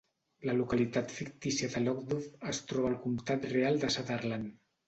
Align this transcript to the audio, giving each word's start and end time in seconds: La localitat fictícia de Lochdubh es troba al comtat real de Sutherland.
La 0.49 0.53
localitat 0.61 1.13
fictícia 1.17 1.69
de 1.75 1.83
Lochdubh 1.83 2.49
es 2.53 2.63
troba 2.73 2.91
al 2.95 2.99
comtat 3.07 3.49
real 3.55 3.81
de 3.85 3.95
Sutherland. 3.99 4.53